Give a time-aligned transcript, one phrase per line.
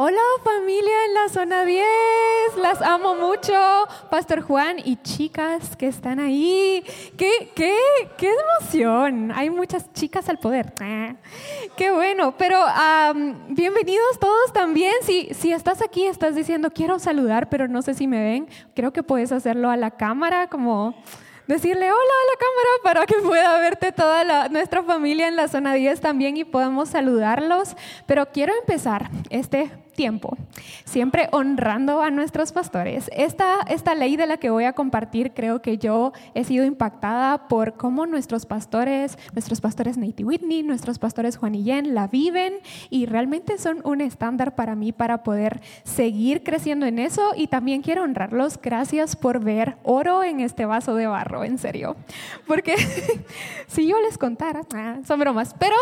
[0.00, 1.84] Hola familia en la zona 10,
[2.62, 3.52] las amo mucho,
[4.08, 6.84] Pastor Juan y chicas que están ahí.
[7.16, 7.76] ¡Qué, qué,
[8.16, 9.32] qué emoción!
[9.34, 10.72] Hay muchas chicas al poder.
[11.76, 12.32] ¡Qué bueno!
[12.38, 12.64] Pero
[13.48, 14.92] bienvenidos todos también.
[15.02, 18.92] Si, si estás aquí, estás diciendo quiero saludar, pero no sé si me ven, creo
[18.92, 20.94] que puedes hacerlo a la cámara como
[21.48, 25.74] decirle hola a la cámara para que pueda verte toda nuestra familia en la zona
[25.74, 27.74] 10 también y podamos saludarlos.
[28.06, 30.36] Pero quiero empezar este tiempo,
[30.84, 33.10] siempre honrando a nuestros pastores.
[33.12, 37.48] Esta, esta ley de la que voy a compartir, creo que yo he sido impactada
[37.48, 42.54] por cómo nuestros pastores, nuestros pastores Nate Whitney, nuestros pastores Juan y Jen, la viven
[42.90, 47.82] y realmente son un estándar para mí para poder seguir creciendo en eso y también
[47.82, 48.56] quiero honrarlos.
[48.62, 51.96] Gracias por ver oro en este vaso de barro, en serio.
[52.46, 52.76] Porque
[53.66, 55.74] si yo les contara, ah, son bromas, pero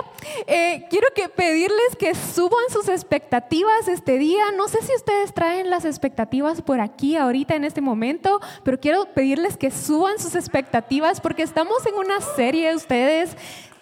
[0.46, 4.44] eh, quiero que pedirles que suban sus expectativas día.
[4.56, 9.06] No sé si ustedes traen las expectativas por aquí ahorita en este momento, pero quiero
[9.06, 13.36] pedirles que suban sus expectativas porque estamos en una serie de ustedes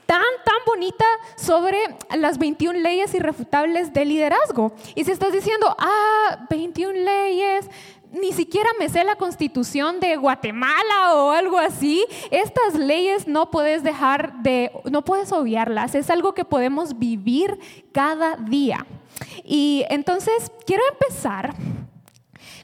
[0.07, 1.05] tan, tan bonita
[1.37, 1.79] sobre
[2.17, 4.73] las 21 leyes irrefutables de liderazgo.
[4.95, 7.69] Y si estás diciendo, ah, 21 leyes,
[8.15, 12.07] ni siquiera me sé la constitución de Guatemala o algo así.
[12.31, 15.95] Estas leyes no puedes dejar de, no puedes obviarlas.
[15.95, 17.59] Es algo que podemos vivir
[17.93, 18.87] cada día.
[19.45, 21.55] Y entonces quiero empezar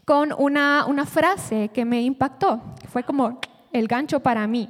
[0.04, 2.60] con una, una frase que me impactó.
[2.88, 3.38] Fue como
[3.72, 4.68] el gancho para mí.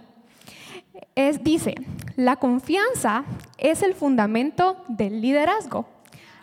[1.14, 1.74] Es, dice,
[2.16, 3.24] la confianza
[3.58, 5.86] es el fundamento del liderazgo.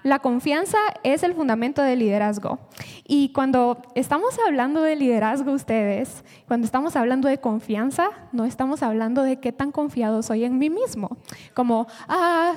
[0.03, 2.59] La confianza es el fundamento del liderazgo.
[3.05, 9.23] Y cuando estamos hablando de liderazgo ustedes, cuando estamos hablando de confianza, no estamos hablando
[9.23, 11.17] de qué tan confiado soy en mí mismo.
[11.53, 12.55] Como, ah,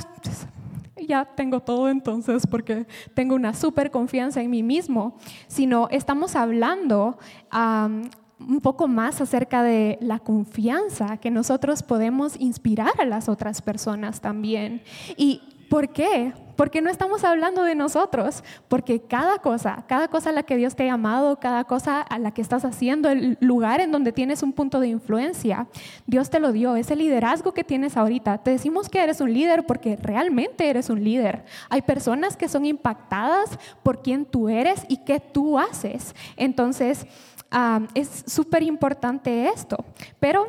[1.07, 7.19] ya tengo todo entonces porque tengo una súper confianza en mí mismo, sino estamos hablando
[7.53, 14.21] un poco más acerca de la confianza que nosotros podemos inspirar a las otras personas
[14.21, 14.83] también.
[15.17, 16.33] Y ¿Por qué?
[16.57, 20.75] Porque no estamos hablando de nosotros, porque cada cosa, cada cosa a la que Dios
[20.75, 24.43] te ha llamado, cada cosa a la que estás haciendo, el lugar en donde tienes
[24.43, 25.69] un punto de influencia,
[26.09, 28.39] Dios te lo dio, ese liderazgo que tienes ahorita.
[28.39, 31.45] Te decimos que eres un líder porque realmente eres un líder.
[31.69, 36.17] Hay personas que son impactadas por quién tú eres y qué tú haces.
[36.37, 37.07] Entonces,
[37.53, 39.85] ah, es súper importante esto.
[40.19, 40.49] Pero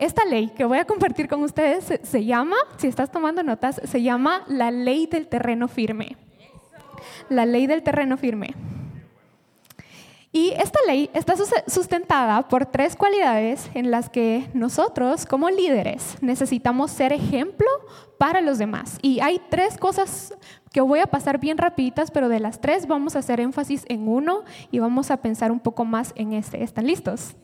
[0.00, 4.02] esta ley que voy a compartir con ustedes se, llama, si estás tomando notas, se
[4.02, 6.16] llama la ley del terreno firme.
[7.28, 8.54] La ley del terreno firme.
[10.32, 11.34] Y esta ley está
[11.66, 17.66] sustentada por tres cualidades en las que nosotros como líderes necesitamos ser ejemplo
[18.16, 18.98] para los demás.
[19.02, 20.34] Y hay tres cosas
[20.72, 24.06] que voy a pasar bien rapiditas, pero de las tres vamos a hacer énfasis en
[24.06, 26.62] uno y vamos a pensar un poco más en este.
[26.62, 27.34] ¿Están listos?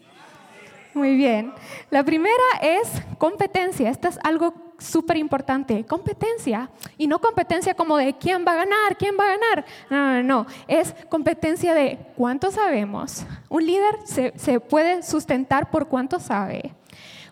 [0.96, 1.52] Muy bien.
[1.90, 3.90] La primera es competencia.
[3.90, 5.84] Esto es algo súper importante.
[5.84, 6.70] Competencia.
[6.96, 9.66] Y no competencia como de quién va a ganar, quién va a ganar.
[9.90, 10.46] No, no, no.
[10.66, 13.26] Es competencia de cuánto sabemos.
[13.50, 16.72] Un líder se, se puede sustentar por cuánto sabe.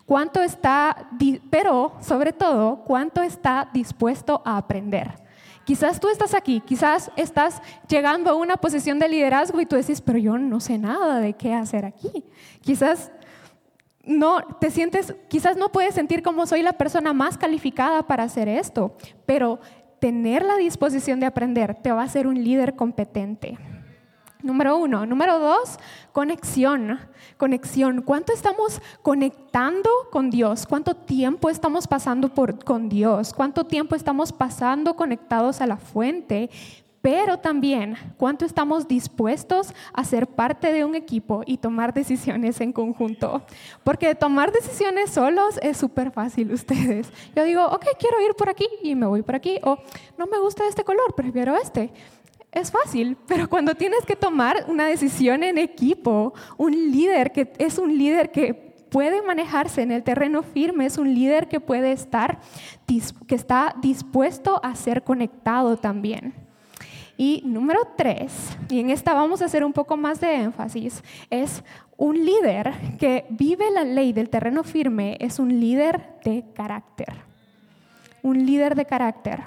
[0.05, 1.09] Cuánto está,
[1.49, 5.25] pero sobre todo, cuánto está dispuesto a aprender.
[5.65, 10.03] Quizás tú estás aquí, quizás estás llegando a una posición de liderazgo y tú decís,
[10.03, 12.27] pero yo no sé nada de qué hacer aquí.
[12.61, 13.11] Quizás
[14.06, 18.48] no te sientes, quizás no puedes sentir como soy la persona más calificada para hacer
[18.48, 19.60] esto, pero
[19.98, 23.59] tener la disposición de aprender te va a hacer un líder competente.
[24.44, 25.06] Número uno.
[25.06, 25.78] Número dos,
[26.12, 27.00] conexión.
[27.38, 28.03] Conexión.
[28.03, 30.66] ¿Cuánto estamos conectando con Dios?
[30.66, 33.32] ¿Cuánto tiempo estamos pasando por, con Dios?
[33.32, 36.50] ¿Cuánto tiempo estamos pasando conectados a la fuente?
[37.04, 42.72] Pero también cuánto estamos dispuestos a ser parte de un equipo y tomar decisiones en
[42.72, 43.42] conjunto.
[43.82, 47.12] Porque tomar decisiones solos es súper fácil ustedes.
[47.37, 49.76] Yo digo, ok, quiero ir por aquí y me voy por aquí, o
[50.16, 51.92] no me gusta este color, prefiero este.
[52.50, 57.77] Es fácil, pero cuando tienes que tomar una decisión en equipo, un líder que es
[57.77, 58.54] un líder que
[58.89, 62.41] puede manejarse en el terreno firme, es un líder que puede estar,
[63.27, 66.44] que está dispuesto a ser conectado también.
[67.16, 71.63] Y número tres, y en esta vamos a hacer un poco más de énfasis, es
[71.97, 77.15] un líder que vive la ley del terreno firme, es un líder de carácter.
[78.22, 79.45] Un líder de carácter.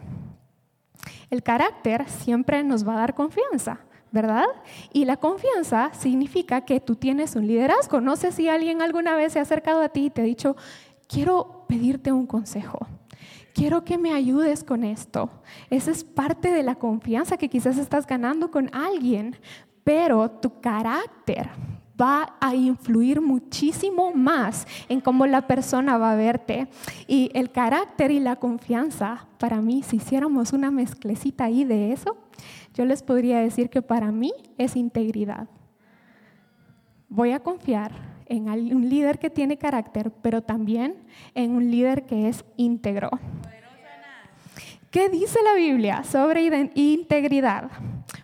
[1.29, 3.79] El carácter siempre nos va a dar confianza,
[4.11, 4.45] ¿verdad?
[4.93, 7.99] Y la confianza significa que tú tienes un liderazgo.
[7.99, 10.55] No sé si alguien alguna vez se ha acercado a ti y te ha dicho,
[11.09, 12.87] quiero pedirte un consejo
[13.57, 15.31] quiero que me ayudes con esto.
[15.71, 19.35] Esa es parte de la confianza que quizás estás ganando con alguien,
[19.83, 21.49] pero tu carácter
[21.99, 26.67] va a influir muchísimo más en cómo la persona va a verte.
[27.07, 32.15] Y el carácter y la confianza, para mí, si hiciéramos una mezclecita ahí de eso,
[32.75, 35.49] yo les podría decir que para mí es integridad.
[37.09, 40.95] Voy a confiar en un líder que tiene carácter, pero también
[41.35, 43.09] en un líder que es íntegro.
[44.91, 47.69] ¿Qué dice la Biblia sobre integridad?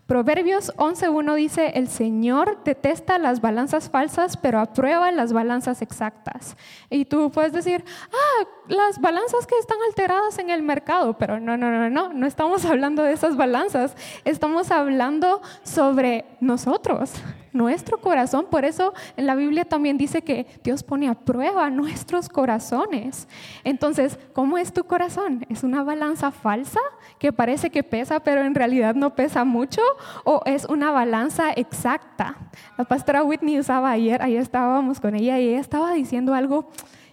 [0.08, 6.56] Proverbios 11.1 dice, el Señor detesta las balanzas falsas, pero aprueba las balanzas exactas.
[6.90, 11.58] Y tú puedes decir, ah, las balanzas que están alteradas en el mercado, pero no,
[11.58, 17.12] no, no, no, no estamos hablando de esas balanzas, estamos hablando sobre nosotros,
[17.54, 18.48] nuestro corazón.
[18.50, 23.28] Por eso en la Biblia también dice que Dios pone a prueba nuestros corazones.
[23.64, 25.46] Entonces, ¿cómo es tu corazón?
[25.50, 26.80] ¿Es una balanza falsa
[27.20, 29.82] que parece que pesa, pero en realidad no pesa mucho?
[30.24, 32.36] ¿O es una balanza exacta?
[32.78, 36.70] La pastora Whitney usaba ayer, ayer estábamos con ella y ella estaba diciendo algo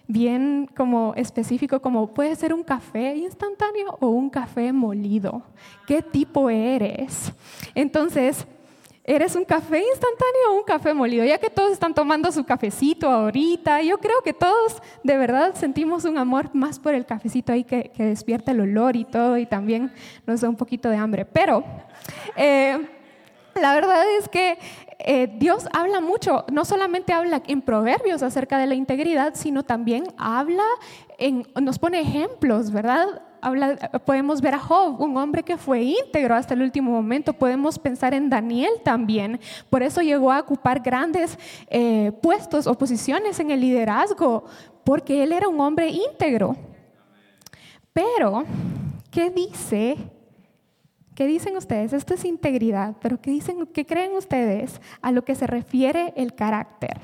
[0.07, 5.43] bien como específico, como puede ser un café instantáneo o un café molido.
[5.87, 7.31] ¿Qué tipo eres?
[7.75, 8.45] Entonces,
[9.03, 11.25] ¿Eres un café instantáneo o un café molido?
[11.25, 16.05] Ya que todos están tomando su cafecito ahorita, yo creo que todos de verdad sentimos
[16.05, 19.91] un amor más por el cafecito ahí que, despierta el olor y todo y también
[20.27, 21.25] nos da un poquito de hambre.
[21.25, 21.63] Pero
[22.35, 22.77] eh,
[23.55, 24.59] la verdad es que
[24.99, 30.03] eh, Dios habla mucho, no solamente habla en proverbios acerca de la integridad, sino también
[30.15, 30.65] habla,
[31.17, 33.07] en, nos pone ejemplos, ¿verdad?
[34.05, 37.33] Podemos ver a Job, un hombre que fue íntegro hasta el último momento.
[37.33, 39.39] Podemos pensar en Daniel también.
[39.69, 44.45] Por eso llegó a ocupar grandes eh, puestos o posiciones en el liderazgo,
[44.83, 46.55] porque él era un hombre íntegro.
[47.93, 48.43] Pero,
[49.09, 49.97] ¿qué dice?
[51.15, 51.93] ¿Qué dicen ustedes?
[51.93, 56.33] Esto es integridad, pero ¿qué, dicen, ¿qué creen ustedes a lo que se refiere el
[56.33, 56.99] carácter?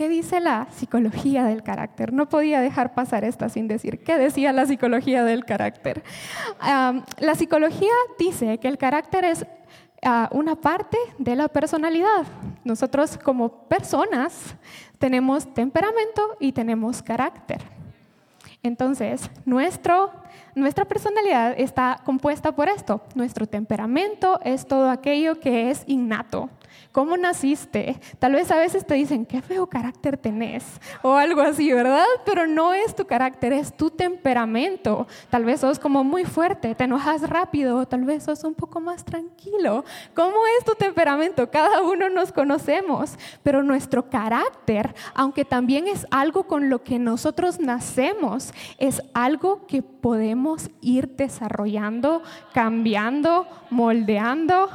[0.00, 2.10] ¿Qué dice la psicología del carácter?
[2.10, 6.02] No podía dejar pasar esta sin decir qué decía la psicología del carácter.
[6.58, 9.44] la psicología dice que el carácter es
[10.02, 12.24] ah, una parte de la personalidad.
[12.64, 14.56] Nosotros como personas
[14.98, 17.60] tenemos temperamento y tenemos carácter.
[18.62, 20.12] Entonces, nuestro,
[20.54, 23.02] nuestra personalidad está compuesta por esto.
[23.14, 26.48] Nuestro temperamento es todo aquello que es innato.
[26.92, 28.00] ¿Cómo naciste?
[28.18, 30.64] Tal vez a veces te dicen, qué feo carácter tenés
[31.02, 32.04] o algo así, ¿verdad?
[32.24, 35.06] Pero no es tu carácter, es tu temperamento.
[35.30, 38.80] Tal vez sos como muy fuerte, te enojas rápido, o tal vez sos un poco
[38.80, 39.84] más tranquilo.
[40.14, 41.50] ¿Cómo es tu temperamento?
[41.50, 47.60] Cada uno nos conocemos, pero nuestro carácter, aunque también es algo con lo que nosotros
[47.60, 52.22] nacemos, es algo que podemos ir desarrollando,
[52.52, 54.68] cambiando, moldeando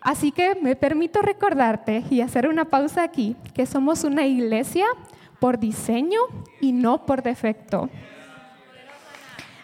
[0.00, 4.86] Así que me permito recordarte y hacer una pausa aquí, que somos una iglesia
[5.38, 6.20] por diseño
[6.60, 7.90] y no por defecto.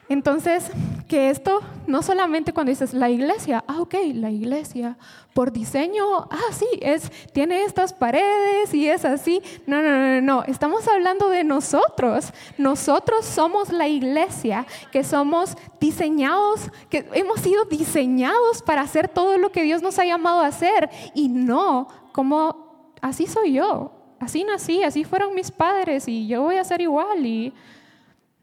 [0.08, 0.70] Entonces,
[1.08, 4.96] que esto no solamente cuando dices la iglesia, ah, ok, la iglesia
[5.34, 9.42] por diseño, ah, sí, es, tiene estas paredes y es así.
[9.66, 12.32] No, no, no, no, estamos hablando de nosotros.
[12.56, 19.50] Nosotros somos la iglesia, que somos diseñados, que hemos sido diseñados para hacer todo lo
[19.50, 24.82] que Dios nos ha llamado a hacer y no como así soy yo, así nací,
[24.82, 27.52] así fueron mis padres y yo voy a ser igual y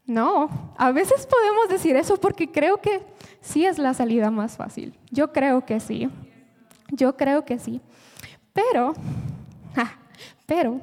[0.06, 3.02] no, a veces podemos decir eso porque creo que
[3.40, 4.98] sí es la salida más fácil.
[5.10, 6.10] Yo creo que sí.
[6.90, 7.80] Yo creo que sí.
[8.52, 8.94] Pero,
[10.46, 10.80] pero,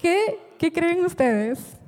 [0.00, 1.78] ¿qué, ¿qué creen ustedes?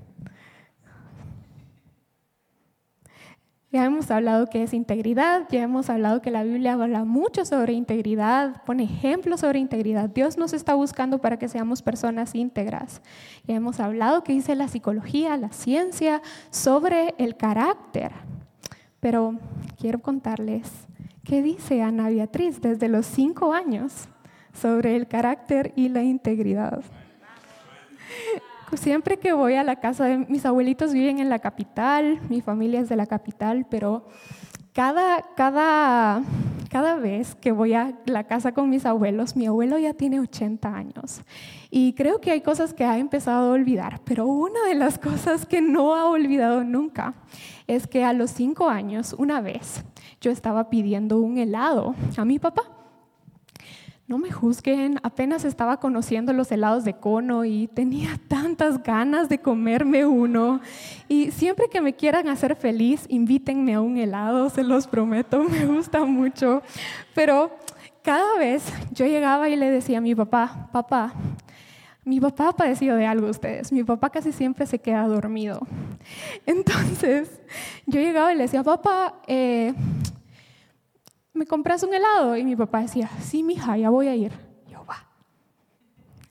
[3.75, 7.73] Ya hemos hablado que es integridad, ya hemos hablado que la Biblia habla mucho sobre
[7.73, 10.09] integridad, pone ejemplos sobre integridad.
[10.09, 13.02] Dios nos está buscando para que seamos personas íntegras.
[13.49, 18.12] Ya hemos hablado que dice la psicología, la ciencia sobre el carácter.
[19.00, 19.40] Pero
[19.76, 20.71] quiero contarles
[21.25, 24.09] qué dice Ana Beatriz desde los cinco años
[24.52, 26.85] sobre el carácter y la integridad.
[28.76, 32.81] Siempre que voy a la casa de mis abuelitos viven en la capital, mi familia
[32.81, 34.07] es de la capital, pero
[34.73, 36.23] cada, cada,
[36.71, 40.75] cada vez que voy a la casa con mis abuelos, mi abuelo ya tiene 80
[40.75, 41.23] años.
[41.71, 45.47] Y creo que hay cosas que ha empezado a olvidar, pero una de las cosas
[45.47, 47.14] que no ha olvidado nunca
[47.66, 49.85] es que a los cinco años, una vez,
[50.21, 52.74] yo estaba pidiendo un helado a mi papá
[54.06, 59.38] no me juzguen, apenas estaba conociendo los helados de cono y tenía tantas ganas de
[59.38, 60.61] comerme uno.
[61.08, 65.64] Y siempre que me quieran hacer feliz, invítenme a un helado, se los prometo, me
[65.66, 66.62] gusta mucho.
[67.14, 67.50] Pero
[68.02, 71.14] cada vez yo llegaba y le decía a mi papá, papá,
[72.04, 75.66] mi papá ha padecido de algo ustedes, mi papá casi siempre se queda dormido.
[76.46, 77.30] Entonces
[77.87, 79.73] yo llegaba y le decía, papá, eh,
[81.34, 82.36] ¿me compras un helado?
[82.36, 84.32] Y mi papá decía, sí, mija, ya voy a ir.
[84.70, 85.04] Yo, va.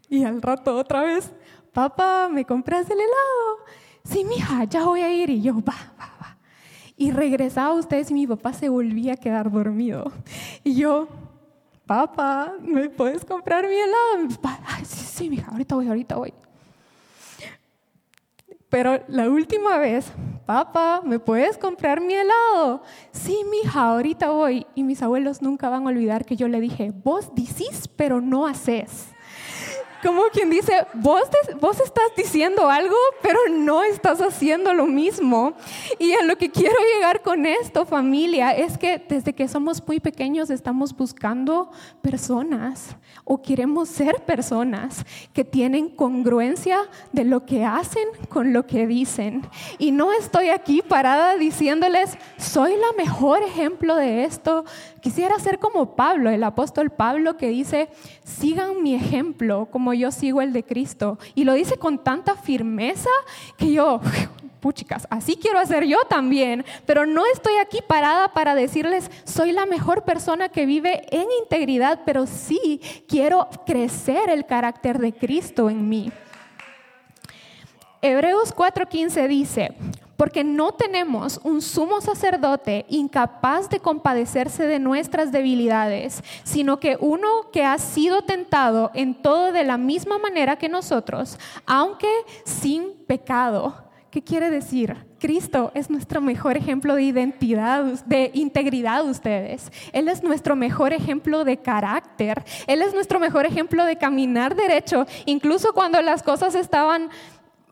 [0.10, 1.32] Y al rato otra vez,
[1.74, 3.66] papá, ¿me compras el helado?
[4.06, 5.30] Sí, mija, ya voy a ir.
[5.30, 6.38] Y yo, va, va, va.
[6.96, 10.12] Y regresaba ustedes y mi papá se volvía a quedar dormido.
[10.64, 11.08] Y yo,
[11.86, 14.18] papá, ¿me puedes comprar mi helado?
[14.28, 16.34] Mi papá, Ay, sí, sí, mija, ahorita voy, ahorita voy.
[18.70, 20.12] Pero la última vez,
[20.46, 22.84] papá, ¿me puedes comprar mi helado?
[23.12, 24.66] Sí, mija, ahorita voy.
[24.76, 28.48] Y mis abuelos nunca van a olvidar que yo le dije, vos decís, pero no
[28.48, 29.08] haces
[30.04, 31.24] como quien dice, vos,
[31.60, 35.54] vos estás diciendo algo, pero no estás haciendo lo mismo.
[35.98, 40.00] Y a lo que quiero llegar con esto, familia, es que desde que somos muy
[40.00, 46.80] pequeños estamos buscando personas o queremos ser personas que tienen congruencia
[47.12, 49.48] de lo que hacen con lo que dicen.
[49.78, 54.66] Y no estoy aquí parada diciéndoles, soy la mejor ejemplo de esto.
[55.02, 57.90] Quisiera ser como Pablo, el apóstol Pablo, que dice,
[58.24, 61.18] sigan mi ejemplo como yo sigo el de Cristo.
[61.36, 63.10] Y lo dice con tanta firmeza
[63.58, 64.02] que yo,
[64.60, 69.66] puchicas, así quiero hacer yo también, pero no estoy aquí parada para decirles, soy la
[69.66, 75.90] mejor persona que vive en integridad, pero sí quiero crecer el carácter de Cristo en
[75.90, 76.12] mí.
[78.02, 79.76] Hebreos 4:15 dice,
[80.18, 87.28] porque no tenemos un sumo sacerdote incapaz de compadecerse de nuestras debilidades, sino que uno
[87.52, 92.10] que ha sido tentado en todo de la misma manera que nosotros, aunque
[92.46, 93.76] sin pecado.
[94.14, 94.96] ¿Qué quiere decir?
[95.18, 99.72] Cristo es nuestro mejor ejemplo de identidad, de integridad ustedes.
[99.92, 102.44] Él es nuestro mejor ejemplo de carácter.
[102.68, 107.10] Él es nuestro mejor ejemplo de caminar derecho, incluso cuando las cosas estaban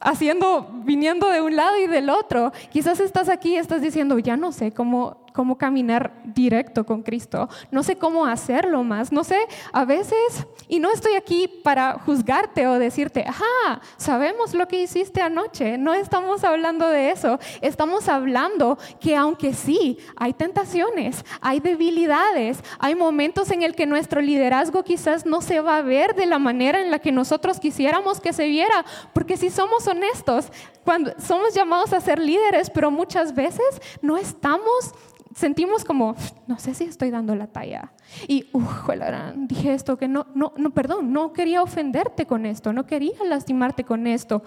[0.02, 2.52] haciendo, viniendo de un lado y del otro.
[2.72, 7.50] Quizás estás aquí y estás diciendo, ya no sé cómo cómo caminar directo con Cristo.
[7.72, 9.12] No sé cómo hacerlo más.
[9.12, 9.40] No sé,
[9.72, 15.22] a veces, y no estoy aquí para juzgarte o decirte, ajá, sabemos lo que hiciste
[15.22, 15.78] anoche.
[15.78, 17.40] No estamos hablando de eso.
[17.62, 24.22] Estamos hablando que aunque sí, hay tentaciones, hay debilidades, hay momentos en el que nuestro
[24.22, 28.20] liderazgo quizás no se va a ver de la manera en la que nosotros quisiéramos
[28.20, 28.86] que se viera.
[29.14, 30.52] Porque si somos honestos,
[30.84, 34.94] cuando somos llamados a ser líderes, pero muchas veces no estamos
[35.36, 36.16] sentimos como,
[36.48, 37.92] no sé si estoy dando la talla.
[38.28, 38.90] Y, uff,
[39.36, 43.84] dije esto que no, no, no, perdón, no quería ofenderte con esto, no quería lastimarte
[43.84, 44.44] con esto,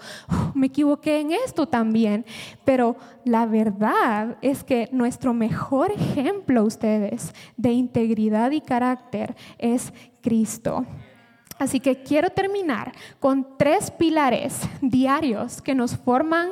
[0.53, 2.25] me equivoqué en esto también.
[2.63, 10.85] Pero la verdad es que nuestro mejor ejemplo, ustedes, de integridad y carácter es Cristo.
[11.57, 16.49] Así que quiero terminar con tres pilares diarios que nos forman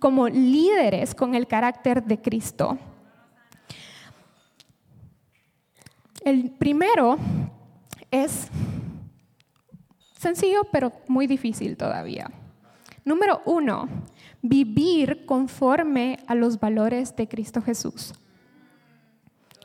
[0.00, 2.76] como líderes con el carácter de Cristo.
[6.20, 7.16] El primero
[8.10, 8.48] es
[10.18, 12.30] sencillo, pero muy difícil todavía.
[13.04, 13.88] Número uno,
[14.42, 18.12] vivir conforme a los valores de Cristo Jesús.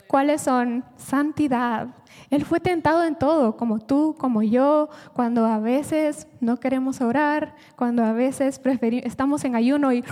[0.08, 0.86] ¿Cuáles son?
[0.96, 1.90] Santidad.
[2.30, 7.56] Él fue tentado en todo, como tú, como yo, cuando a veces no queremos orar,
[7.76, 8.62] cuando a veces
[9.04, 10.06] estamos en ayuno y,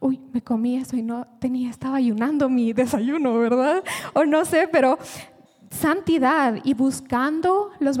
[0.00, 3.82] uy, me comí eso y no tenía, estaba ayunando mi desayuno, ¿verdad?
[4.12, 4.98] O no sé, pero
[5.76, 7.98] santidad y buscando los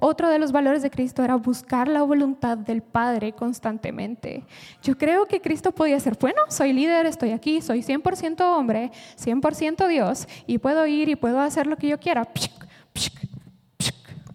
[0.00, 4.44] otro de los valores de Cristo era buscar la voluntad del Padre constantemente.
[4.82, 9.86] Yo creo que Cristo podía ser, bueno, soy líder, estoy aquí, soy 100% hombre, 100%
[9.88, 12.26] Dios y puedo ir y puedo hacer lo que yo quiera.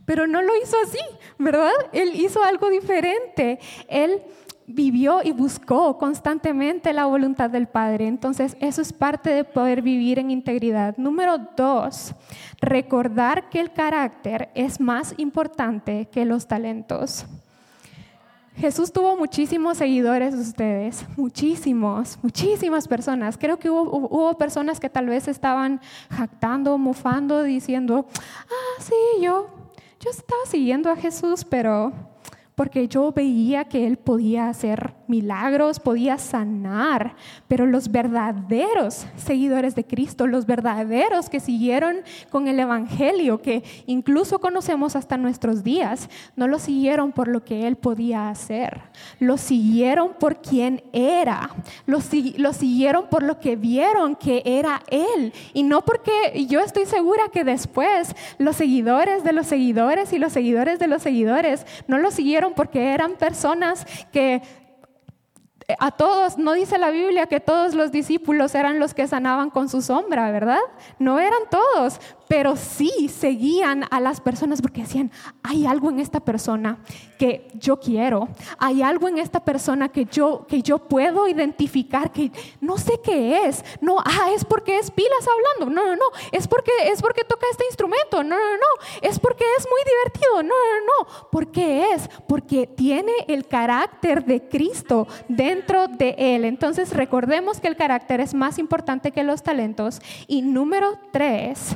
[0.05, 0.99] Pero no lo hizo así,
[1.39, 1.71] ¿verdad?
[1.91, 3.59] Él hizo algo diferente.
[3.89, 4.21] Él
[4.67, 8.07] vivió y buscó constantemente la voluntad del Padre.
[8.07, 10.97] Entonces, eso es parte de poder vivir en integridad.
[10.97, 12.13] Número dos,
[12.61, 17.25] recordar que el carácter es más importante que los talentos.
[18.57, 23.37] Jesús tuvo muchísimos seguidores ustedes, muchísimos, muchísimas personas.
[23.37, 29.47] Creo que hubo, personas que tal vez estaban jactando, mofando, diciendo, ah, sí, yo,
[29.99, 31.91] yo estaba siguiendo a Jesús, pero
[32.55, 37.15] porque yo veía que Él podía hacer milagros, podía sanar,
[37.47, 41.97] pero los verdaderos seguidores de Cristo, los verdaderos que siguieron
[42.29, 47.67] con el Evangelio, que incluso conocemos hasta nuestros días, no lo siguieron por lo que
[47.67, 48.81] Él podía hacer,
[49.19, 51.49] lo siguieron por quien era,
[51.85, 51.99] lo,
[52.37, 57.23] lo siguieron por lo que vieron que era Él, y no porque yo estoy segura
[57.31, 62.11] que después los seguidores de los seguidores y los seguidores de los seguidores no lo
[62.11, 64.41] siguieron porque eran personas que
[65.67, 69.49] eh, a todos, no dice la Biblia que todos los discípulos eran los que sanaban
[69.49, 70.59] con su sombra, ¿verdad?
[70.99, 75.11] No eran todos, pero sí seguían a las personas porque decían,
[75.43, 76.79] hay algo en esta persona
[77.17, 78.27] que yo quiero,
[78.57, 83.45] hay algo en esta persona que yo, que yo puedo identificar, que no sé qué
[83.45, 87.23] es, no, ah, es porque es pilas hablando, no, no, no, es porque, es porque
[87.23, 91.51] toca este instrumento, no, no, no, es porque es muy divertido, no, no, no, ¿por
[91.51, 92.09] qué es?
[92.27, 96.45] Porque tiene el carácter de Cristo dentro de él.
[96.45, 100.01] Entonces recordemos que el carácter es más importante que los talentos.
[100.27, 101.75] Y número tres,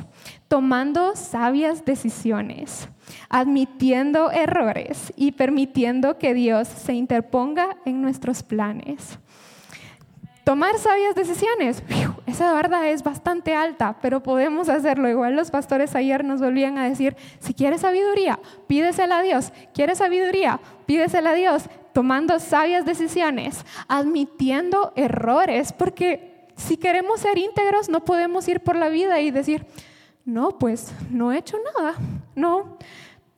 [0.50, 2.88] tomando sabias decisiones,
[3.28, 9.20] admitiendo errores y permitiendo que Dios se interponga en nuestros planes.
[10.42, 11.84] Tomar sabias decisiones,
[12.26, 15.08] esa barda es bastante alta, pero podemos hacerlo.
[15.08, 19.52] Igual los pastores ayer nos volvían a decir, si quieres sabiduría, pídesela a Dios.
[19.72, 20.58] ¿Quieres sabiduría?
[20.84, 21.66] Pídesela a Dios.
[21.92, 28.88] Tomando sabias decisiones, admitiendo errores, porque si queremos ser íntegros no podemos ir por la
[28.88, 29.64] vida y decir,
[30.24, 31.96] no, pues no he hecho nada.
[32.34, 32.78] No,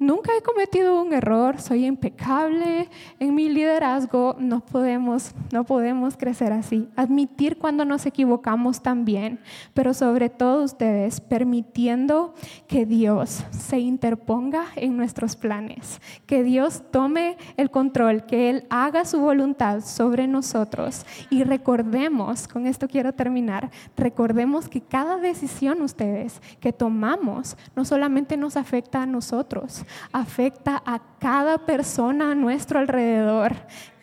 [0.03, 2.89] Nunca he cometido un error, soy impecable
[3.21, 6.89] en mi liderazgo, no podemos, no podemos crecer así.
[6.97, 9.39] Admitir cuando nos equivocamos también,
[9.75, 12.35] pero sobre todo ustedes permitiendo
[12.67, 19.05] que Dios se interponga en nuestros planes, que Dios tome el control, que Él haga
[19.05, 26.43] su voluntad sobre nosotros y recordemos, con esto quiero terminar, recordemos que cada decisión ustedes
[26.59, 33.55] que tomamos no solamente nos afecta a nosotros, afecta a cada persona a nuestro alrededor.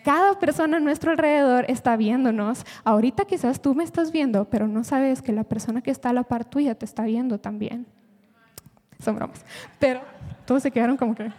[0.04, 2.66] Cada persona a nuestro alrededor está viéndonos.
[2.84, 6.14] Ahorita quizás tú me estás viendo, pero no sabes que la persona que está a
[6.14, 7.86] la par tuya te está viendo también.
[9.00, 9.44] Son bromas.
[9.80, 10.02] Pero
[10.50, 11.32] todos se quedaron como que,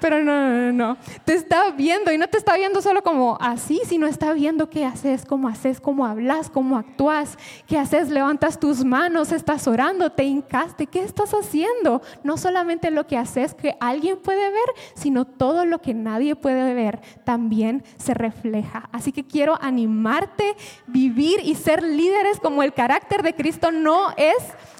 [0.00, 3.82] pero no, no, no, te está viendo y no te está viendo solo como así,
[3.84, 8.86] sino está viendo qué haces, cómo haces, cómo hablas, cómo actúas, qué haces, levantas tus
[8.86, 12.00] manos, estás orando, te hincaste, ¿qué estás haciendo?
[12.24, 16.72] No solamente lo que haces que alguien puede ver, sino todo lo que nadie puede
[16.72, 18.88] ver también se refleja.
[18.92, 20.56] Así que quiero animarte,
[20.86, 24.38] vivir y ser líderes como el carácter de Cristo no es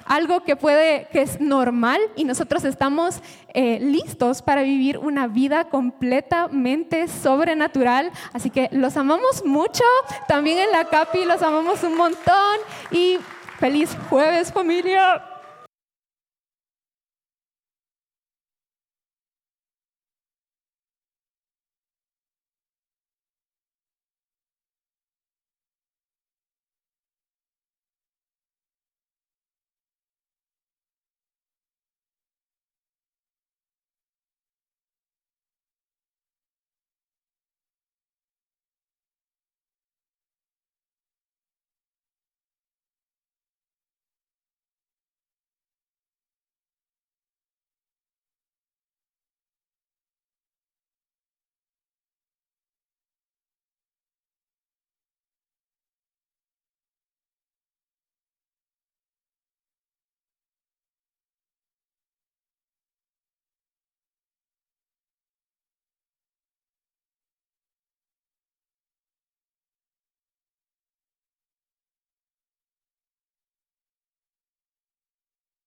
[0.09, 3.21] algo que puede, que es normal y nosotros estamos
[3.53, 8.11] eh, listos para vivir una vida completamente sobrenatural.
[8.33, 9.83] Así que los amamos mucho,
[10.27, 12.57] también en la CAPI los amamos un montón
[12.91, 13.19] y
[13.59, 15.28] feliz jueves familia.